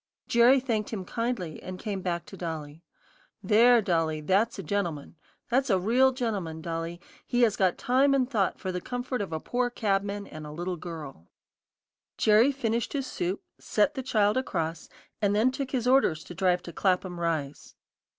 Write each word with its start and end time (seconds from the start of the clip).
Jerry 0.27 0.59
thanked 0.59 0.89
him 0.89 1.05
kindly, 1.05 1.61
and 1.61 1.77
came 1.77 2.01
back 2.01 2.25
to 2.25 2.35
Dolly. 2.35 2.81
"There, 3.43 3.83
Dolly, 3.83 4.19
that's 4.19 4.57
a 4.57 4.63
gentleman; 4.63 5.15
that's 5.51 5.69
a 5.69 5.77
real 5.77 6.11
gentleman, 6.11 6.59
Dolly; 6.59 6.99
he 7.23 7.43
has 7.43 7.55
got 7.55 7.77
time 7.77 8.15
and 8.15 8.27
thought 8.27 8.59
for 8.59 8.71
the 8.71 8.81
comfort 8.81 9.21
of 9.21 9.31
a 9.31 9.39
poor 9.39 9.69
cabman 9.69 10.25
and 10.25 10.43
a 10.47 10.51
little 10.51 10.75
girl." 10.75 11.27
Jerry 12.17 12.51
finished 12.51 12.93
his 12.93 13.05
soup, 13.05 13.43
set 13.59 13.93
the 13.93 14.01
child 14.01 14.37
across, 14.37 14.89
and 15.21 15.35
then 15.35 15.51
took 15.51 15.69
his 15.69 15.85
orders 15.87 16.23
to 16.23 16.33
drive 16.33 16.63
to 16.63 16.73
Clapham 16.73 17.19
Rise. 17.19 17.75